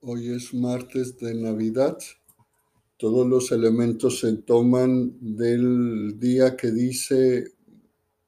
Hoy 0.00 0.28
es 0.28 0.54
martes 0.54 1.18
de 1.18 1.34
Navidad. 1.34 1.98
Todos 2.98 3.26
los 3.26 3.50
elementos 3.50 4.20
se 4.20 4.32
toman 4.36 5.18
del 5.20 6.20
día 6.20 6.56
que 6.56 6.70
dice 6.70 7.52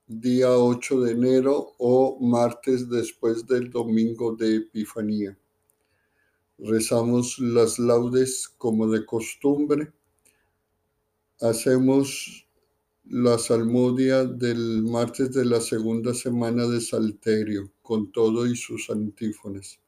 día 0.08 0.50
8 0.50 1.00
de 1.02 1.12
enero 1.12 1.74
o 1.78 2.18
martes 2.20 2.90
después 2.90 3.46
del 3.46 3.70
domingo 3.70 4.34
de 4.34 4.56
Epifanía. 4.56 5.38
Rezamos 6.58 7.38
las 7.38 7.78
laudes 7.78 8.48
como 8.58 8.88
de 8.88 9.06
costumbre. 9.06 9.92
Hacemos 11.40 12.48
la 13.04 13.38
salmodia 13.38 14.24
del 14.24 14.82
martes 14.82 15.32
de 15.32 15.44
la 15.44 15.60
segunda 15.60 16.14
semana 16.14 16.66
de 16.66 16.80
Salterio 16.80 17.70
con 17.80 18.10
todo 18.10 18.44
y 18.44 18.56
sus 18.56 18.90
antífonas. 18.90 19.78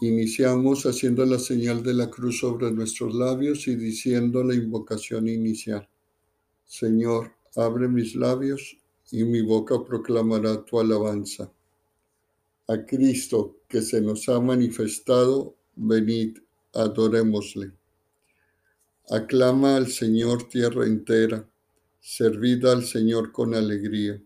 Iniciamos 0.00 0.86
haciendo 0.86 1.26
la 1.26 1.40
señal 1.40 1.82
de 1.82 1.92
la 1.92 2.08
cruz 2.08 2.38
sobre 2.38 2.70
nuestros 2.70 3.12
labios 3.12 3.66
y 3.66 3.74
diciendo 3.74 4.44
la 4.44 4.54
invocación 4.54 5.26
inicial. 5.26 5.88
Señor, 6.64 7.32
abre 7.56 7.88
mis 7.88 8.14
labios 8.14 8.76
y 9.10 9.24
mi 9.24 9.40
boca 9.40 9.82
proclamará 9.82 10.64
tu 10.64 10.78
alabanza. 10.78 11.50
A 12.68 12.86
Cristo 12.86 13.56
que 13.66 13.82
se 13.82 14.00
nos 14.00 14.28
ha 14.28 14.38
manifestado, 14.40 15.56
venid, 15.74 16.38
adorémosle. 16.74 17.72
Aclama 19.10 19.74
al 19.74 19.88
Señor 19.88 20.48
tierra 20.48 20.86
entera, 20.86 21.44
servid 21.98 22.64
al 22.66 22.84
Señor 22.84 23.32
con 23.32 23.52
alegría, 23.52 24.22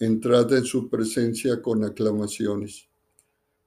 entrad 0.00 0.52
en 0.52 0.64
su 0.64 0.88
presencia 0.88 1.62
con 1.62 1.84
aclamaciones 1.84 2.89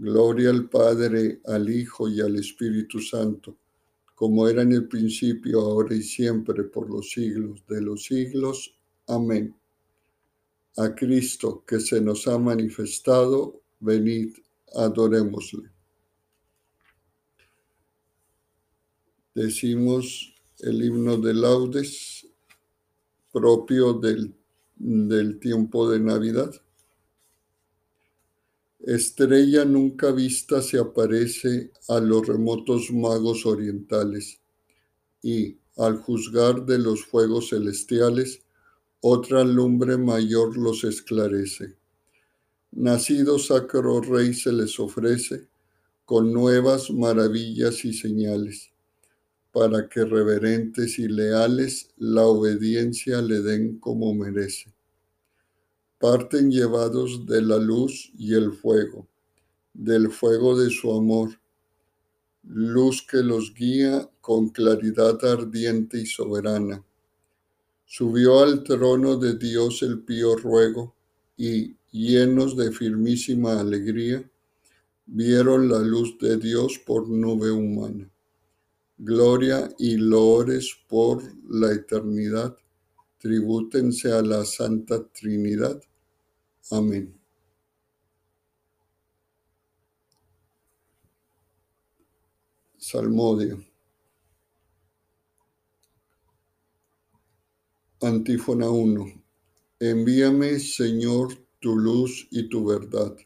Gloria 0.00 0.50
al 0.50 0.68
Padre, 0.68 1.40
al 1.44 1.68
Hijo 1.68 2.08
y 2.08 2.20
al 2.20 2.36
Espíritu 2.36 3.00
Santo, 3.00 3.56
como 4.14 4.46
era 4.46 4.62
en 4.62 4.70
el 4.70 4.86
principio, 4.86 5.60
ahora 5.60 5.92
y 5.92 6.02
siempre, 6.02 6.62
por 6.62 6.88
los 6.88 7.10
siglos 7.10 7.64
de 7.68 7.82
los 7.82 8.04
siglos. 8.04 8.76
Amén. 9.08 9.56
A 10.76 10.94
Cristo 10.94 11.64
que 11.66 11.80
se 11.80 12.00
nos 12.00 12.28
ha 12.28 12.38
manifestado, 12.38 13.60
venid, 13.80 14.36
adorémosle. 14.72 15.68
Decimos 19.34 20.32
el 20.60 20.84
himno 20.84 21.16
de 21.16 21.34
laudes 21.34 22.24
propio 23.32 23.94
del, 23.94 24.32
del 24.76 25.40
tiempo 25.40 25.90
de 25.90 25.98
Navidad. 25.98 26.52
Estrella 28.88 29.66
nunca 29.66 30.12
vista 30.12 30.62
se 30.62 30.78
aparece 30.78 31.72
a 31.88 32.00
los 32.00 32.26
remotos 32.26 32.90
magos 32.90 33.44
orientales 33.44 34.40
y, 35.22 35.58
al 35.76 35.98
juzgar 35.98 36.64
de 36.64 36.78
los 36.78 37.04
fuegos 37.04 37.50
celestiales, 37.50 38.40
otra 39.02 39.44
lumbre 39.44 39.98
mayor 39.98 40.56
los 40.56 40.84
esclarece. 40.84 41.76
Nacido 42.72 43.38
sacro 43.38 44.00
rey 44.00 44.32
se 44.32 44.54
les 44.54 44.80
ofrece 44.80 45.48
con 46.06 46.32
nuevas 46.32 46.90
maravillas 46.90 47.84
y 47.84 47.92
señales, 47.92 48.70
para 49.52 49.86
que 49.86 50.02
reverentes 50.06 50.98
y 50.98 51.08
leales 51.08 51.90
la 51.98 52.22
obediencia 52.22 53.20
le 53.20 53.42
den 53.42 53.78
como 53.80 54.14
merece 54.14 54.72
parten 55.98 56.50
llevados 56.50 57.26
de 57.26 57.42
la 57.42 57.58
luz 57.58 58.12
y 58.16 58.34
el 58.34 58.52
fuego, 58.52 59.06
del 59.74 60.10
fuego 60.10 60.58
de 60.58 60.70
su 60.70 60.92
amor, 60.92 61.30
luz 62.44 63.04
que 63.08 63.18
los 63.18 63.52
guía 63.54 64.08
con 64.20 64.50
claridad 64.50 65.22
ardiente 65.24 66.00
y 66.00 66.06
soberana. 66.06 66.84
Subió 67.84 68.40
al 68.40 68.62
trono 68.62 69.16
de 69.16 69.36
Dios 69.36 69.82
el 69.82 70.00
pío 70.00 70.36
ruego 70.36 70.94
y, 71.36 71.74
llenos 71.90 72.56
de 72.56 72.70
firmísima 72.70 73.58
alegría, 73.58 74.22
vieron 75.06 75.68
la 75.68 75.78
luz 75.80 76.18
de 76.18 76.36
Dios 76.36 76.78
por 76.86 77.08
nube 77.08 77.50
humana. 77.50 78.08
Gloria 78.98 79.68
y 79.78 79.96
loores 79.96 80.76
por 80.88 81.22
la 81.48 81.72
eternidad 81.72 82.56
tribútense 83.18 84.12
a 84.12 84.22
la 84.22 84.44
Santa 84.44 85.04
Trinidad. 85.08 85.82
Amén. 86.70 87.14
Salmodio. 92.78 93.64
Antífona 98.00 98.70
1. 98.70 99.22
Envíame, 99.80 100.58
Señor, 100.60 101.34
tu 101.60 101.76
luz 101.76 102.28
y 102.30 102.48
tu 102.48 102.64
verdad. 102.64 103.16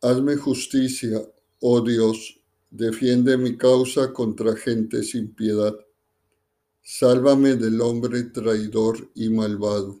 Hazme 0.00 0.36
justicia, 0.36 1.20
oh 1.60 1.80
Dios, 1.80 2.40
defiende 2.70 3.36
mi 3.36 3.56
causa 3.56 4.12
contra 4.12 4.56
gente 4.56 5.02
sin 5.02 5.34
piedad 5.34 5.76
Sálvame 6.90 7.56
del 7.56 7.82
hombre 7.82 8.22
traidor 8.22 9.10
y 9.14 9.28
malvado. 9.28 10.00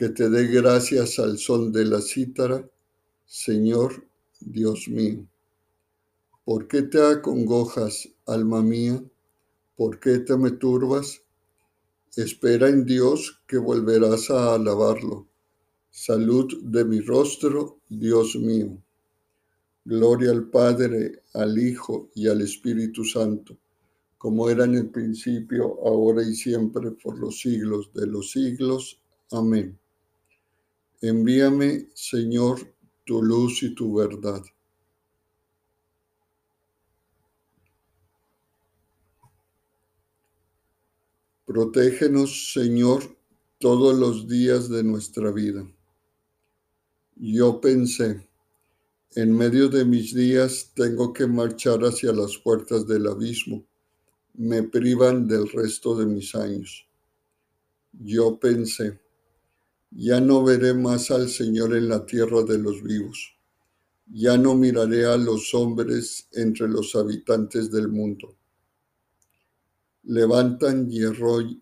que 0.00 0.08
te 0.08 0.30
dé 0.30 0.46
gracias 0.46 1.18
al 1.18 1.36
sol 1.36 1.72
de 1.72 1.84
la 1.84 2.00
cítara, 2.00 2.66
Señor 3.26 4.02
Dios 4.40 4.88
mío. 4.88 5.26
¿Por 6.42 6.66
qué 6.68 6.80
te 6.80 7.02
acongojas, 7.02 8.08
alma 8.24 8.62
mía? 8.62 9.04
¿Por 9.76 10.00
qué 10.00 10.20
te 10.20 10.38
me 10.38 10.52
turbas? 10.52 11.20
Espera 12.16 12.70
en 12.70 12.86
Dios 12.86 13.42
que 13.46 13.58
volverás 13.58 14.30
a 14.30 14.54
alabarlo. 14.54 15.26
Salud 15.90 16.48
de 16.62 16.82
mi 16.86 17.00
rostro, 17.00 17.80
Dios 17.90 18.36
mío. 18.36 18.82
Gloria 19.84 20.30
al 20.30 20.48
Padre, 20.48 21.24
al 21.34 21.58
Hijo 21.58 22.08
y 22.14 22.26
al 22.26 22.40
Espíritu 22.40 23.04
Santo 23.04 23.54
como 24.16 24.48
era 24.48 24.64
en 24.64 24.76
el 24.76 24.90
principio, 24.90 25.78
ahora 25.82 26.22
y 26.22 26.34
siempre, 26.34 26.90
por 26.90 27.18
los 27.18 27.40
siglos 27.40 27.90
de 27.94 28.06
los 28.06 28.30
siglos. 28.30 29.00
Amén. 29.30 29.78
Envíame, 31.00 31.88
Señor, 31.94 32.60
tu 33.04 33.22
luz 33.22 33.62
y 33.62 33.74
tu 33.74 33.94
verdad. 33.94 34.42
Protégenos, 41.46 42.52
Señor, 42.52 43.02
todos 43.58 43.98
los 43.98 44.28
días 44.28 44.68
de 44.68 44.84
nuestra 44.84 45.30
vida. 45.30 45.66
Yo 47.16 47.60
pensé, 47.60 48.28
en 49.16 49.36
medio 49.36 49.68
de 49.68 49.84
mis 49.84 50.14
días 50.14 50.72
tengo 50.74 51.12
que 51.12 51.26
marchar 51.26 51.80
hacia 51.80 52.12
las 52.12 52.36
puertas 52.36 52.86
del 52.86 53.08
abismo 53.08 53.64
me 54.34 54.62
privan 54.62 55.26
del 55.26 55.48
resto 55.48 55.96
de 55.96 56.06
mis 56.06 56.34
años. 56.34 56.88
Yo 57.92 58.38
pensé, 58.38 58.98
ya 59.90 60.20
no 60.20 60.44
veré 60.44 60.72
más 60.72 61.10
al 61.10 61.28
Señor 61.28 61.74
en 61.74 61.88
la 61.88 62.06
tierra 62.06 62.42
de 62.42 62.58
los 62.58 62.82
vivos. 62.82 63.34
Ya 64.06 64.36
no 64.36 64.54
miraré 64.54 65.04
a 65.04 65.16
los 65.16 65.52
hombres 65.54 66.28
entre 66.32 66.68
los 66.68 66.94
habitantes 66.94 67.70
del 67.70 67.88
mundo. 67.88 68.36
Levantan 70.04 70.88
y, 70.90 71.00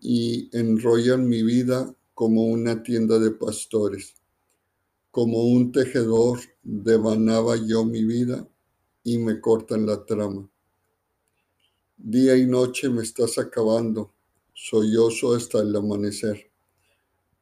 y 0.01 0.49
enrollan 0.53 1.27
mi 1.27 1.43
vida 1.43 1.93
como 2.13 2.45
una 2.45 2.81
tienda 2.83 3.19
de 3.19 3.31
pastores. 3.31 4.15
Como 5.11 5.43
un 5.43 5.71
tejedor 5.71 6.39
devanaba 6.63 7.55
yo 7.55 7.83
mi 7.83 8.03
vida 8.03 8.47
y 9.03 9.17
me 9.17 9.39
cortan 9.41 9.85
la 9.85 10.05
trama. 10.05 10.49
Día 11.97 12.37
y 12.37 12.45
noche 12.45 12.89
me 12.89 13.01
estás 13.01 13.37
acabando, 13.37 14.13
sollozo 14.53 15.35
hasta 15.35 15.59
el 15.59 15.75
amanecer. 15.75 16.48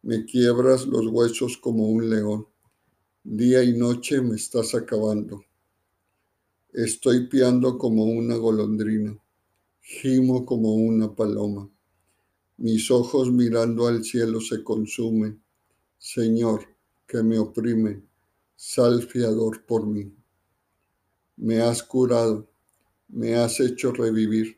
Me 0.07 0.24
quiebras 0.24 0.88
los 0.88 1.06
huesos 1.07 1.57
como 1.57 1.89
un 1.89 2.09
león. 2.09 2.48
Día 3.25 3.62
y 3.62 3.77
noche 3.77 4.21
me 4.21 4.38
estás 4.38 4.74
acabando. 4.74 5.44
Estoy 6.71 7.27
piando 7.27 7.77
como 7.77 8.06
una 8.06 8.38
golondrina, 8.38 9.19
gimo 9.81 10.45
como 10.45 10.75
una 10.75 11.13
paloma. 11.13 11.69
Mis 12.56 12.89
ojos 12.89 13.33
mirando 13.33 13.86
al 13.88 14.06
cielo 14.06 14.39
se 14.39 14.63
consumen. 14.63 15.44
Señor, 15.98 16.62
que 17.06 17.21
me 17.21 17.38
oprime, 17.38 18.01
sal 18.56 19.04
fiador 19.04 19.65
por 19.65 19.86
mí. 19.86 20.15
Me 21.36 21.59
has 21.59 21.83
curado 21.83 22.48
me 23.09 23.36
has 23.36 23.59
hecho 23.59 23.92
revivir. 23.92 24.57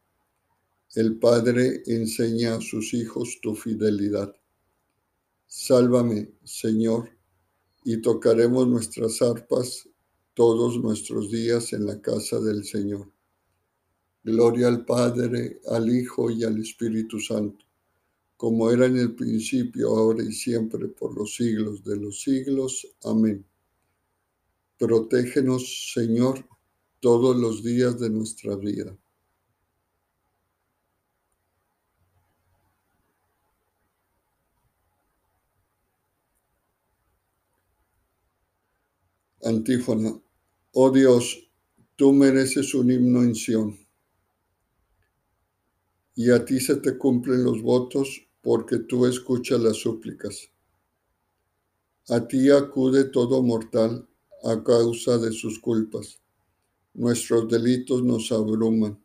el 0.93 1.17
Padre 1.19 1.83
enseña 1.85 2.55
a 2.55 2.61
sus 2.61 2.93
hijos 2.93 3.39
tu 3.41 3.55
fidelidad. 3.55 4.35
Sálvame, 5.47 6.33
Señor, 6.43 7.09
y 7.85 8.01
tocaremos 8.01 8.67
nuestras 8.67 9.21
arpas 9.21 9.87
todos 10.33 10.77
nuestros 10.83 11.31
días 11.31 11.71
en 11.71 11.85
la 11.85 12.01
casa 12.01 12.41
del 12.41 12.65
Señor. 12.65 13.09
Gloria 14.21 14.67
al 14.67 14.83
Padre, 14.83 15.61
al 15.69 15.89
Hijo 15.89 16.29
y 16.29 16.43
al 16.43 16.59
Espíritu 16.59 17.21
Santo, 17.21 17.65
como 18.35 18.69
era 18.69 18.85
en 18.85 18.97
el 18.97 19.15
principio, 19.15 19.95
ahora 19.95 20.25
y 20.25 20.33
siempre, 20.33 20.89
por 20.89 21.15
los 21.17 21.35
siglos 21.35 21.85
de 21.85 21.95
los 21.95 22.21
siglos. 22.21 22.85
Amén. 23.05 23.45
Protégenos, 24.77 25.93
Señor, 25.93 26.45
todos 26.99 27.37
los 27.37 27.63
días 27.63 27.97
de 27.97 28.09
nuestra 28.09 28.57
vida 28.57 29.00
Antífona. 39.43 40.21
Oh 40.73 40.91
Dios, 40.91 41.49
tú 41.95 42.13
mereces 42.13 42.75
un 42.75 42.91
himno 42.91 43.23
en. 43.23 43.33
Y 46.15 46.29
a 46.29 46.45
ti 46.45 46.59
se 46.59 46.75
te 46.75 46.95
cumplen 46.95 47.43
los 47.43 47.63
votos 47.63 48.27
porque 48.43 48.79
tú 48.79 49.07
escuchas 49.07 49.59
las 49.59 49.77
súplicas. 49.77 50.51
A 52.09 52.27
ti 52.27 52.51
acude 52.51 53.05
todo 53.05 53.41
mortal 53.41 54.07
a 54.43 54.63
causa 54.63 55.17
de 55.17 55.31
sus 55.31 55.59
culpas. 55.59 56.19
Nuestros 56.93 57.47
delitos 57.49 58.03
nos 58.03 58.31
abruman, 58.31 59.03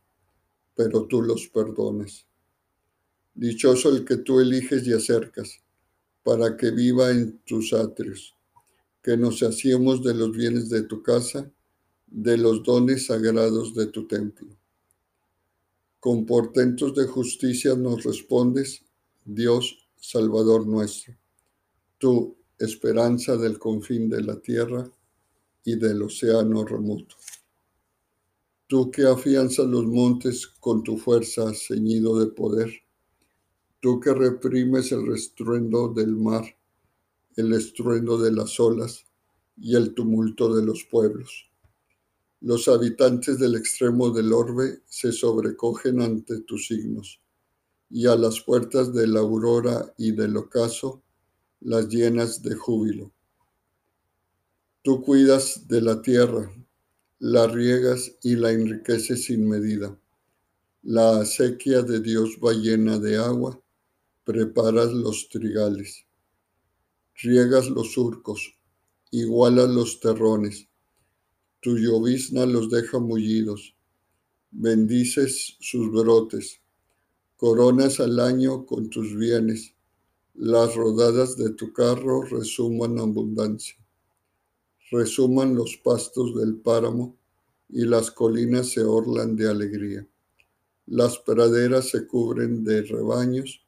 pero 0.74 1.06
tú 1.06 1.22
los 1.22 1.48
perdonas. 1.48 2.26
Dichoso 3.34 3.88
el 3.88 4.04
que 4.04 4.18
tú 4.18 4.40
eliges 4.40 4.86
y 4.86 4.92
acercas, 4.92 5.62
para 6.22 6.58
que 6.58 6.70
viva 6.70 7.10
en 7.10 7.38
tus 7.38 7.72
atrios 7.72 8.35
que 9.06 9.16
nos 9.16 9.40
hacíamos 9.44 10.02
de 10.02 10.14
los 10.14 10.32
bienes 10.32 10.68
de 10.68 10.82
tu 10.82 11.00
casa, 11.00 11.48
de 12.08 12.36
los 12.36 12.64
dones 12.64 13.06
sagrados 13.06 13.72
de 13.72 13.86
tu 13.86 14.08
templo. 14.08 14.48
Con 16.00 16.26
portentos 16.26 16.92
de 16.96 17.06
justicia 17.06 17.76
nos 17.76 18.02
respondes, 18.02 18.82
Dios 19.24 19.78
Salvador 19.94 20.66
nuestro, 20.66 21.14
tú, 21.98 22.36
esperanza 22.58 23.36
del 23.36 23.60
confín 23.60 24.10
de 24.10 24.22
la 24.22 24.40
tierra 24.40 24.90
y 25.62 25.76
del 25.76 26.02
océano 26.02 26.64
remoto. 26.64 27.14
Tú 28.66 28.90
que 28.90 29.06
afianzas 29.06 29.66
los 29.66 29.86
montes 29.86 30.48
con 30.48 30.82
tu 30.82 30.98
fuerza 30.98 31.54
ceñido 31.54 32.18
de 32.18 32.26
poder, 32.26 32.72
tú 33.78 34.00
que 34.00 34.12
reprimes 34.12 34.90
el 34.90 35.06
restruendo 35.06 35.94
del 35.94 36.16
mar 36.16 36.56
el 37.36 37.52
estruendo 37.52 38.16
de 38.16 38.32
las 38.32 38.58
olas 38.58 39.04
y 39.58 39.76
el 39.76 39.94
tumulto 39.94 40.54
de 40.54 40.64
los 40.64 40.84
pueblos. 40.84 41.46
Los 42.40 42.66
habitantes 42.66 43.38
del 43.38 43.56
extremo 43.56 44.10
del 44.10 44.32
orbe 44.32 44.80
se 44.88 45.12
sobrecogen 45.12 46.00
ante 46.00 46.40
tus 46.40 46.66
signos, 46.68 47.20
y 47.90 48.06
a 48.06 48.16
las 48.16 48.40
puertas 48.40 48.92
de 48.92 49.06
la 49.06 49.20
aurora 49.20 49.94
y 49.98 50.12
del 50.12 50.36
ocaso 50.36 51.02
las 51.60 51.88
llenas 51.88 52.42
de 52.42 52.54
júbilo. 52.54 53.12
Tú 54.82 55.02
cuidas 55.02 55.68
de 55.68 55.82
la 55.82 56.00
tierra, 56.00 56.50
la 57.18 57.46
riegas 57.46 58.12
y 58.22 58.36
la 58.36 58.52
enriqueces 58.52 59.24
sin 59.24 59.48
medida. 59.48 59.98
La 60.82 61.20
acequia 61.20 61.82
de 61.82 62.00
Dios 62.00 62.38
va 62.44 62.52
llena 62.52 62.98
de 62.98 63.16
agua, 63.16 63.60
preparas 64.24 64.92
los 64.92 65.28
trigales 65.28 66.05
riegas 67.18 67.68
los 67.70 67.92
surcos, 67.92 68.54
igualas 69.10 69.70
los 69.70 70.00
terrones, 70.00 70.68
tu 71.60 71.76
llovizna 71.78 72.44
los 72.46 72.70
deja 72.70 72.98
mullidos, 72.98 73.74
bendices 74.50 75.56
sus 75.60 75.90
brotes, 75.90 76.60
coronas 77.36 78.00
al 78.00 78.20
año 78.20 78.66
con 78.66 78.90
tus 78.90 79.16
bienes, 79.16 79.74
las 80.34 80.74
rodadas 80.74 81.36
de 81.36 81.50
tu 81.50 81.72
carro 81.72 82.22
resuman 82.22 82.98
abundancia, 82.98 83.76
resuman 84.90 85.54
los 85.54 85.78
pastos 85.78 86.34
del 86.36 86.56
páramo 86.56 87.16
y 87.68 87.84
las 87.84 88.10
colinas 88.10 88.68
se 88.68 88.82
orlan 88.82 89.34
de 89.34 89.48
alegría. 89.48 90.06
Las 90.86 91.18
praderas 91.18 91.88
se 91.88 92.06
cubren 92.06 92.62
de 92.62 92.82
rebaños 92.82 93.65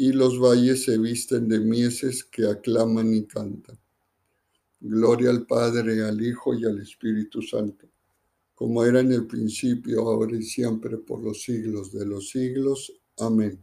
y 0.00 0.12
los 0.12 0.38
valles 0.38 0.84
se 0.84 0.96
visten 0.96 1.48
de 1.48 1.58
mieses 1.58 2.22
que 2.22 2.46
aclaman 2.46 3.12
y 3.12 3.26
cantan. 3.26 3.76
Gloria 4.78 5.30
al 5.30 5.44
Padre, 5.44 6.04
al 6.04 6.24
Hijo 6.24 6.54
y 6.54 6.64
al 6.64 6.80
Espíritu 6.80 7.42
Santo, 7.42 7.88
como 8.54 8.84
era 8.84 9.00
en 9.00 9.10
el 9.10 9.26
principio, 9.26 10.02
ahora 10.02 10.36
y 10.36 10.44
siempre, 10.44 10.98
por 10.98 11.20
los 11.20 11.42
siglos 11.42 11.92
de 11.92 12.06
los 12.06 12.28
siglos. 12.28 12.92
Amén. 13.18 13.60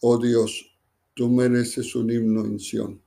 Oh 0.00 0.16
Dios, 0.16 0.64
tú 1.12 1.28
mereces 1.28 1.94
un 1.94 2.10
himno 2.10 2.46
en 2.46 2.58
Sión. 2.58 3.02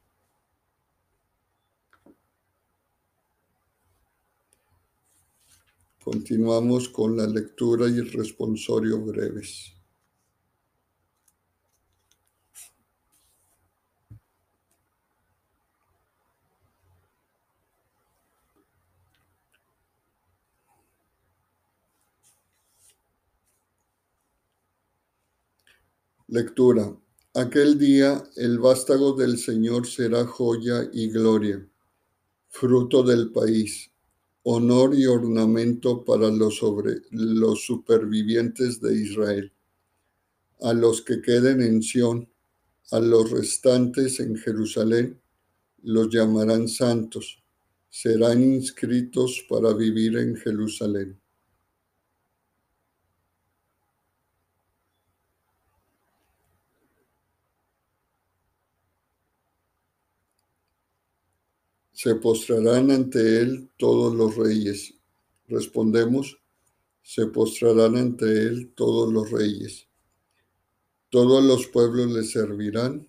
Continuamos 6.03 6.87
con 6.87 7.17
la 7.17 7.25
lectura 7.25 7.89
y 7.89 7.93
el 7.93 8.11
responsorio 8.11 9.01
breves. 9.01 9.80
Lectura. 26.31 26.97
Aquel 27.33 27.77
día 27.77 28.23
el 28.37 28.57
vástago 28.57 29.11
del 29.11 29.37
Señor 29.37 29.85
será 29.85 30.25
joya 30.25 30.89
y 30.93 31.09
gloria, 31.09 31.67
fruto 32.47 33.03
del 33.03 33.33
país, 33.33 33.91
honor 34.43 34.95
y 34.95 35.07
ornamento 35.07 36.05
para 36.05 36.29
los, 36.29 36.55
sobre, 36.55 37.01
los 37.09 37.65
supervivientes 37.65 38.79
de 38.79 38.95
Israel. 38.95 39.51
A 40.61 40.71
los 40.71 41.01
que 41.01 41.21
queden 41.21 41.61
en 41.61 41.83
Sión, 41.83 42.29
a 42.91 43.01
los 43.01 43.29
restantes 43.29 44.21
en 44.21 44.37
Jerusalén, 44.37 45.19
los 45.83 46.07
llamarán 46.07 46.69
santos, 46.69 47.43
serán 47.89 48.41
inscritos 48.41 49.45
para 49.49 49.73
vivir 49.73 50.15
en 50.15 50.37
Jerusalén. 50.37 51.20
Se 62.03 62.15
postrarán 62.15 62.89
ante 62.89 63.41
él 63.41 63.69
todos 63.77 64.15
los 64.15 64.35
reyes. 64.35 64.95
Respondemos, 65.47 66.41
se 67.03 67.27
postrarán 67.27 67.95
ante 67.95 68.25
él 68.25 68.73
todos 68.73 69.13
los 69.13 69.29
reyes. 69.29 69.87
Todos 71.11 71.43
los 71.43 71.67
pueblos 71.67 72.11
le 72.11 72.23
servirán. 72.23 73.07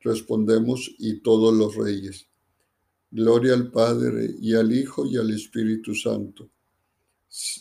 Respondemos, 0.00 0.96
y 0.98 1.20
todos 1.20 1.54
los 1.54 1.76
reyes. 1.76 2.26
Gloria 3.12 3.54
al 3.54 3.70
Padre 3.70 4.34
y 4.40 4.56
al 4.56 4.72
Hijo 4.72 5.06
y 5.06 5.16
al 5.16 5.30
Espíritu 5.30 5.94
Santo. 5.94 6.50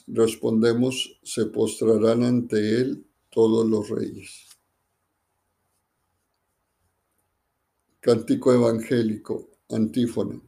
Respondemos, 0.08 1.20
se 1.22 1.46
postrarán 1.46 2.24
ante 2.24 2.82
Él 2.82 3.06
todos 3.30 3.70
los 3.70 3.88
reyes. 3.90 4.48
Cántico 8.00 8.52
evangélico, 8.52 9.55
antífona. 9.70 10.42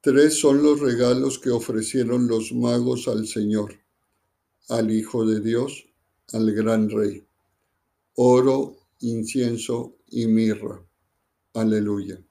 Tres 0.00 0.38
son 0.38 0.62
los 0.62 0.80
regalos 0.80 1.38
que 1.38 1.50
ofrecieron 1.50 2.28
los 2.28 2.52
magos 2.52 3.08
al 3.08 3.26
Señor, 3.26 3.74
al 4.68 4.90
Hijo 4.90 5.26
de 5.26 5.40
Dios, 5.40 5.86
al 6.32 6.52
gran 6.52 6.88
Rey. 6.88 7.26
Oro, 8.14 8.76
incienso 9.00 9.96
y 10.08 10.26
mirra. 10.26 10.80
Aleluya. 11.54 12.22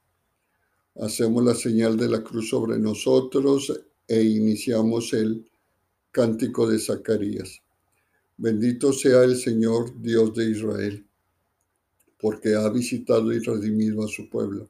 Hacemos 0.95 1.43
la 1.43 1.53
señal 1.53 1.97
de 1.97 2.07
la 2.07 2.23
cruz 2.23 2.49
sobre 2.49 2.79
nosotros 2.79 3.73
e 4.07 4.21
iniciamos 4.21 5.11
el 5.13 5.49
cántico 6.11 6.67
de 6.67 6.79
Zacarías. 6.79 7.61
Bendito 8.37 8.93
sea 8.93 9.23
el 9.23 9.35
Señor 9.35 10.01
Dios 10.01 10.33
de 10.33 10.51
Israel, 10.51 11.05
porque 12.19 12.55
ha 12.55 12.69
visitado 12.69 13.33
y 13.33 13.39
redimido 13.39 14.05
a 14.05 14.07
su 14.07 14.29
pueblo, 14.29 14.69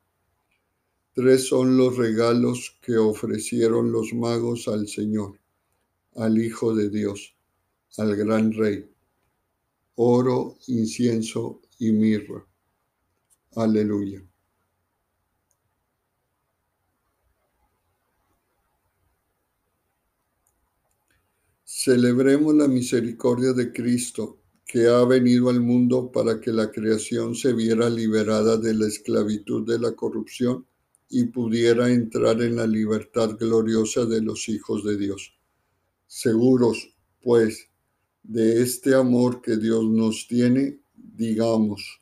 Tres 1.13 1.47
son 1.47 1.75
los 1.75 1.97
regalos 1.97 2.77
que 2.81 2.95
ofrecieron 2.95 3.91
los 3.91 4.13
magos 4.13 4.69
al 4.69 4.87
Señor, 4.87 5.37
al 6.15 6.41
Hijo 6.41 6.73
de 6.73 6.89
Dios, 6.89 7.35
al 7.97 8.15
gran 8.15 8.53
Rey. 8.53 8.89
Oro, 9.95 10.57
incienso 10.67 11.59
y 11.79 11.91
mirra. 11.91 12.47
Aleluya. 13.57 14.23
Celebremos 21.65 22.55
la 22.55 22.69
misericordia 22.69 23.51
de 23.51 23.73
Cristo, 23.73 24.37
que 24.65 24.87
ha 24.87 25.03
venido 25.03 25.49
al 25.49 25.59
mundo 25.59 26.09
para 26.09 26.39
que 26.39 26.53
la 26.53 26.71
creación 26.71 27.35
se 27.35 27.51
viera 27.51 27.89
liberada 27.89 28.55
de 28.55 28.73
la 28.73 28.87
esclavitud 28.87 29.67
de 29.67 29.77
la 29.77 29.91
corrupción 29.93 30.65
y 31.11 31.25
pudiera 31.25 31.91
entrar 31.91 32.41
en 32.41 32.55
la 32.55 32.65
libertad 32.65 33.37
gloriosa 33.37 34.05
de 34.05 34.21
los 34.21 34.49
hijos 34.49 34.83
de 34.83 34.97
Dios. 34.97 35.33
Seguros, 36.07 36.95
pues, 37.21 37.69
de 38.23 38.61
este 38.63 38.95
amor 38.95 39.41
que 39.41 39.57
Dios 39.57 39.83
nos 39.85 40.27
tiene, 40.27 40.79
digamos, 40.95 42.01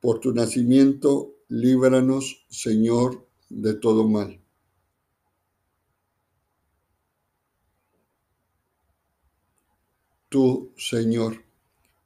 por 0.00 0.18
tu 0.18 0.32
nacimiento, 0.32 1.36
líbranos, 1.48 2.46
Señor, 2.48 3.28
de 3.48 3.74
todo 3.74 4.08
mal. 4.08 4.40
tú, 10.34 10.72
Señor, 10.76 11.44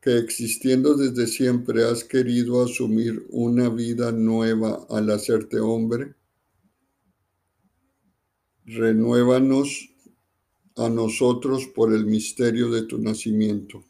que 0.00 0.16
existiendo 0.16 0.94
desde 0.94 1.26
siempre 1.26 1.84
has 1.84 2.04
querido 2.04 2.62
asumir 2.62 3.26
una 3.30 3.68
vida 3.68 4.12
nueva 4.12 4.86
al 4.90 5.10
hacerte 5.10 5.58
hombre, 5.58 6.14
renuévanos 8.64 9.90
a 10.76 10.88
nosotros 10.88 11.66
por 11.74 11.92
el 11.92 12.06
misterio 12.06 12.70
de 12.70 12.82
tu 12.82 12.98
nacimiento. 12.98 13.82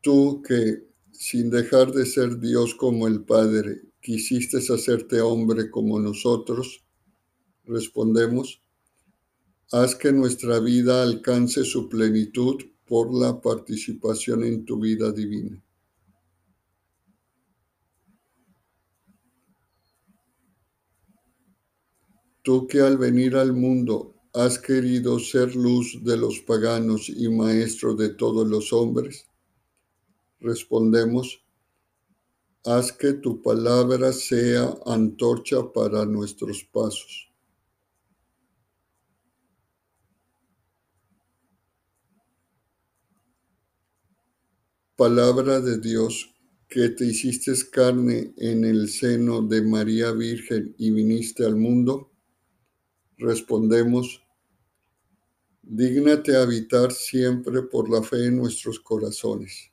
Tú 0.00 0.42
que, 0.42 0.88
sin 1.12 1.50
dejar 1.50 1.92
de 1.92 2.06
ser 2.06 2.40
Dios 2.40 2.74
como 2.74 3.06
el 3.06 3.24
Padre, 3.24 3.82
quisiste 4.00 4.58
hacerte 4.58 5.20
hombre 5.20 5.70
como 5.70 6.00
nosotros, 6.00 6.82
respondemos, 7.64 8.62
haz 9.70 9.94
que 9.94 10.12
nuestra 10.12 10.60
vida 10.60 11.02
alcance 11.02 11.62
su 11.64 11.88
plenitud 11.88 12.56
por 12.86 13.12
la 13.14 13.40
participación 13.40 14.42
en 14.44 14.64
tu 14.64 14.80
vida 14.80 15.12
divina. 15.12 15.62
Tú 22.42 22.66
que 22.66 22.80
al 22.80 22.96
venir 22.96 23.36
al 23.36 23.52
mundo 23.52 24.14
has 24.32 24.58
querido 24.58 25.18
ser 25.18 25.54
luz 25.54 25.98
de 26.02 26.16
los 26.16 26.40
paganos 26.40 27.10
y 27.10 27.28
maestro 27.28 27.94
de 27.94 28.08
todos 28.08 28.48
los 28.48 28.72
hombres, 28.72 29.26
respondemos, 30.40 31.42
haz 32.64 32.90
que 32.90 33.12
tu 33.12 33.42
palabra 33.42 34.14
sea 34.14 34.78
antorcha 34.86 35.72
para 35.74 36.06
nuestros 36.06 36.64
pasos. 36.64 37.27
Palabra 44.98 45.60
de 45.60 45.78
Dios, 45.78 46.34
que 46.68 46.88
te 46.88 47.04
hiciste 47.04 47.52
carne 47.70 48.34
en 48.36 48.64
el 48.64 48.88
seno 48.88 49.40
de 49.42 49.62
María 49.62 50.10
Virgen 50.10 50.74
y 50.76 50.90
viniste 50.90 51.46
al 51.46 51.54
mundo, 51.54 52.10
respondemos, 53.16 54.20
dígnate 55.62 56.36
habitar 56.36 56.90
siempre 56.90 57.62
por 57.62 57.88
la 57.88 58.02
fe 58.02 58.26
en 58.26 58.38
nuestros 58.38 58.80
corazones. 58.80 59.70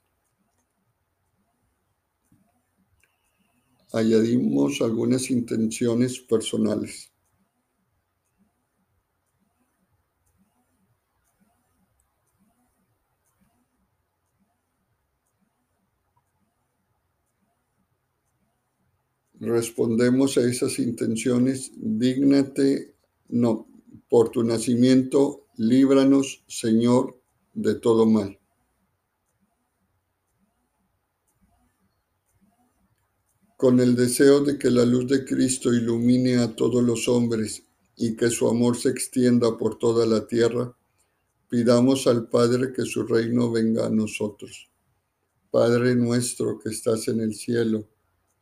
Añadimos 3.93 4.79
algunas 4.79 5.31
intenciones 5.31 6.19
personales. 6.19 7.14
Respondemos 19.45 20.37
a 20.37 20.41
esas 20.41 20.79
intenciones, 20.79 21.71
dígnate 21.77 22.95
No, 23.29 23.67
por 24.09 24.29
tu 24.29 24.43
nacimiento, 24.43 25.47
líbranos, 25.57 26.43
Señor, 26.47 27.19
de 27.53 27.75
todo 27.75 28.05
mal. 28.05 28.39
Con 33.57 33.79
el 33.79 33.95
deseo 33.95 34.41
de 34.41 34.59
que 34.59 34.69
la 34.69 34.85
luz 34.85 35.07
de 35.07 35.23
Cristo 35.23 35.73
ilumine 35.73 36.37
a 36.37 36.55
todos 36.55 36.83
los 36.83 37.07
hombres 37.07 37.63
y 37.95 38.15
que 38.15 38.29
su 38.29 38.49
amor 38.49 38.77
se 38.77 38.89
extienda 38.89 39.57
por 39.57 39.79
toda 39.79 40.05
la 40.05 40.27
tierra, 40.27 40.75
pidamos 41.49 42.05
al 42.07 42.27
Padre 42.27 42.73
que 42.73 42.83
su 42.83 43.03
reino 43.03 43.49
venga 43.49 43.85
a 43.85 43.89
nosotros. 43.89 44.69
Padre 45.49 45.95
nuestro 45.95 46.59
que 46.59 46.69
estás 46.69 47.07
en 47.07 47.21
el 47.21 47.33
cielo, 47.33 47.87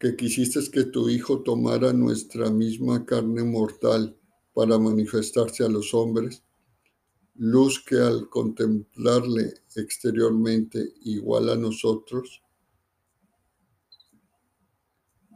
que 0.00 0.16
quisiste 0.16 0.60
que 0.70 0.84
tu 0.84 1.10
Hijo 1.10 1.42
tomara 1.42 1.92
nuestra 1.92 2.50
misma 2.50 3.04
carne 3.04 3.44
mortal 3.44 4.16
para 4.54 4.78
manifestarse 4.78 5.62
a 5.62 5.68
los 5.68 5.92
hombres, 5.92 6.42
luz 7.34 7.84
que 7.84 7.96
al 7.96 8.30
contemplarle 8.30 9.52
exteriormente 9.76 10.94
igual 11.02 11.50
a 11.50 11.56
nosotros, 11.56 12.42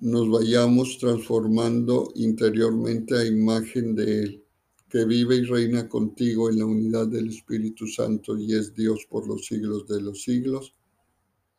nos 0.01 0.31
vayamos 0.31 0.97
transformando 0.99 2.11
interiormente 2.15 3.19
a 3.19 3.27
imagen 3.27 3.95
de 3.95 4.23
Él, 4.23 4.45
que 4.89 5.05
vive 5.05 5.37
y 5.37 5.45
reina 5.45 5.91
contigo 5.91 6.49
en 6.49 6.61
la 6.61 6.65
unidad 6.65 7.07
del 7.09 7.29
Espíritu 7.29 7.87
Santo 7.87 8.39
y 8.39 8.55
es 8.55 8.75
Dios 8.75 9.07
por 9.11 9.29
los 9.29 9.45
siglos 9.45 9.87
de 9.89 10.01
los 10.01 10.23
siglos. 10.23 10.75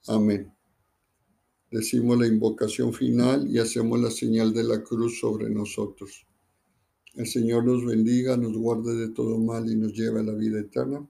Amén. 0.07 0.54
Decimos 1.71 2.19
la 2.19 2.27
invocación 2.27 2.93
final 2.93 3.47
y 3.49 3.59
hacemos 3.59 3.99
la 3.99 4.11
señal 4.11 4.53
de 4.53 4.63
la 4.63 4.83
cruz 4.83 5.19
sobre 5.19 5.49
nosotros. 5.49 6.25
El 7.15 7.27
Señor 7.27 7.65
nos 7.65 7.85
bendiga, 7.85 8.37
nos 8.37 8.57
guarde 8.57 8.93
de 8.95 9.09
todo 9.09 9.37
mal 9.39 9.69
y 9.71 9.75
nos 9.75 9.93
lleve 9.93 10.19
a 10.19 10.23
la 10.23 10.33
vida 10.33 10.59
eterna. 10.59 11.07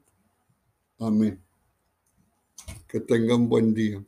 Amén. 1.00 1.42
Que 2.88 3.00
tengan 3.00 3.50
buen 3.50 3.74
día. 3.74 4.06